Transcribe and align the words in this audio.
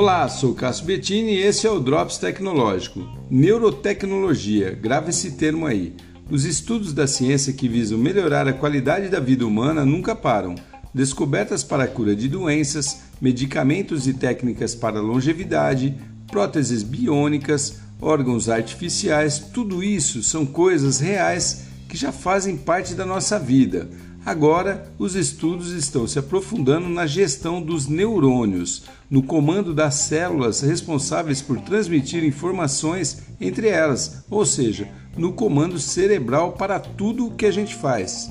Olá, 0.00 0.26
sou 0.30 0.54
Cássio 0.54 0.86
Bettini 0.86 1.34
e 1.34 1.42
esse 1.42 1.66
é 1.66 1.70
o 1.70 1.78
Drops 1.78 2.16
Tecnológico. 2.16 3.06
Neurotecnologia, 3.30 4.70
grave 4.70 5.10
esse 5.10 5.32
termo 5.32 5.66
aí. 5.66 5.94
Os 6.30 6.46
estudos 6.46 6.94
da 6.94 7.06
ciência 7.06 7.52
que 7.52 7.68
visam 7.68 7.98
melhorar 7.98 8.48
a 8.48 8.52
qualidade 8.54 9.10
da 9.10 9.20
vida 9.20 9.46
humana 9.46 9.84
nunca 9.84 10.16
param. 10.16 10.54
Descobertas 10.94 11.62
para 11.62 11.84
a 11.84 11.86
cura 11.86 12.16
de 12.16 12.30
doenças, 12.30 13.02
medicamentos 13.20 14.08
e 14.08 14.14
técnicas 14.14 14.74
para 14.74 15.02
longevidade, 15.02 15.94
próteses 16.28 16.82
biônicas, 16.82 17.80
órgãos 18.00 18.48
artificiais, 18.48 19.38
tudo 19.38 19.84
isso 19.84 20.22
são 20.22 20.46
coisas 20.46 20.98
reais 20.98 21.66
que 21.90 21.96
já 21.98 22.10
fazem 22.10 22.56
parte 22.56 22.94
da 22.94 23.04
nossa 23.04 23.38
vida. 23.38 23.90
Agora, 24.24 24.92
os 24.98 25.14
estudos 25.14 25.72
estão 25.72 26.06
se 26.06 26.18
aprofundando 26.18 26.88
na 26.90 27.06
gestão 27.06 27.62
dos 27.62 27.88
neurônios, 27.88 28.84
no 29.10 29.22
comando 29.22 29.72
das 29.72 29.94
células 29.94 30.60
responsáveis 30.60 31.40
por 31.40 31.58
transmitir 31.60 32.22
informações 32.22 33.22
entre 33.40 33.68
elas, 33.68 34.24
ou 34.30 34.44
seja, 34.44 34.88
no 35.16 35.32
comando 35.32 35.78
cerebral 35.78 36.52
para 36.52 36.78
tudo 36.78 37.26
o 37.26 37.34
que 37.34 37.46
a 37.46 37.50
gente 37.50 37.74
faz. 37.74 38.30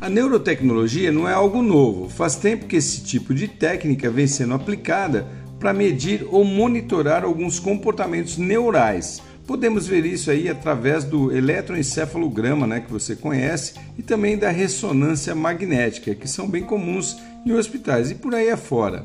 A 0.00 0.08
neurotecnologia 0.08 1.10
não 1.10 1.28
é 1.28 1.32
algo 1.32 1.60
novo, 1.60 2.08
faz 2.08 2.36
tempo 2.36 2.66
que 2.66 2.76
esse 2.76 3.02
tipo 3.02 3.34
de 3.34 3.48
técnica 3.48 4.08
vem 4.10 4.28
sendo 4.28 4.54
aplicada 4.54 5.26
para 5.58 5.74
medir 5.74 6.26
ou 6.30 6.44
monitorar 6.44 7.24
alguns 7.24 7.58
comportamentos 7.58 8.38
neurais 8.38 9.20
Podemos 9.50 9.88
ver 9.88 10.06
isso 10.06 10.30
aí 10.30 10.48
através 10.48 11.02
do 11.02 11.36
eletroencefalograma, 11.36 12.68
né, 12.68 12.78
que 12.78 12.92
você 12.92 13.16
conhece, 13.16 13.74
e 13.98 14.02
também 14.02 14.38
da 14.38 14.48
ressonância 14.48 15.34
magnética, 15.34 16.14
que 16.14 16.28
são 16.28 16.48
bem 16.48 16.62
comuns 16.62 17.16
em 17.44 17.50
hospitais 17.50 18.12
e 18.12 18.14
por 18.14 18.32
aí 18.32 18.48
afora. 18.48 19.04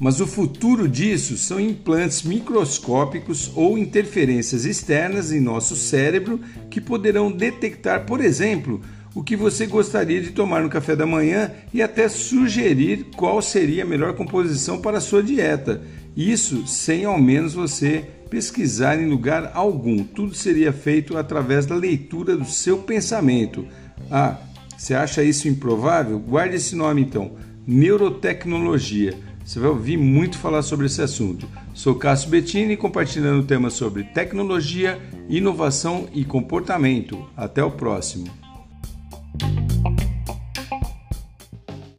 Mas 0.00 0.18
o 0.18 0.26
futuro 0.26 0.88
disso 0.88 1.36
são 1.36 1.60
implantes 1.60 2.22
microscópicos 2.22 3.52
ou 3.54 3.76
interferências 3.76 4.64
externas 4.64 5.30
em 5.30 5.40
nosso 5.40 5.76
cérebro 5.76 6.40
que 6.70 6.80
poderão 6.80 7.30
detectar, 7.30 8.06
por 8.06 8.22
exemplo, 8.22 8.80
o 9.14 9.22
que 9.22 9.36
você 9.36 9.66
gostaria 9.66 10.22
de 10.22 10.30
tomar 10.30 10.62
no 10.62 10.70
café 10.70 10.96
da 10.96 11.04
manhã 11.04 11.52
e 11.70 11.82
até 11.82 12.08
sugerir 12.08 13.08
qual 13.14 13.42
seria 13.42 13.82
a 13.82 13.86
melhor 13.86 14.14
composição 14.14 14.80
para 14.80 14.96
a 14.96 15.02
sua 15.02 15.22
dieta. 15.22 15.82
Isso 16.16 16.66
sem 16.66 17.04
ao 17.04 17.20
menos 17.20 17.52
você 17.52 18.06
pesquisar 18.34 19.00
em 19.00 19.08
lugar 19.08 19.52
algum. 19.54 20.02
Tudo 20.02 20.34
seria 20.34 20.72
feito 20.72 21.16
através 21.16 21.66
da 21.66 21.76
leitura 21.76 22.36
do 22.36 22.44
seu 22.44 22.78
pensamento. 22.78 23.64
Ah, 24.10 24.38
você 24.76 24.92
acha 24.92 25.22
isso 25.22 25.46
improvável? 25.46 26.18
Guarde 26.18 26.56
esse 26.56 26.74
nome 26.74 27.00
então: 27.00 27.36
neurotecnologia. 27.64 29.14
Você 29.44 29.60
vai 29.60 29.68
ouvir 29.68 29.96
muito 29.96 30.36
falar 30.36 30.62
sobre 30.62 30.86
esse 30.86 31.00
assunto. 31.00 31.46
Sou 31.74 31.94
Cássio 31.94 32.30
Bettini 32.30 32.76
compartilhando 32.76 33.46
temas 33.46 33.74
sobre 33.74 34.02
tecnologia, 34.02 34.98
inovação 35.28 36.08
e 36.12 36.24
comportamento. 36.24 37.24
Até 37.36 37.62
o 37.62 37.70
próximo. 37.70 38.43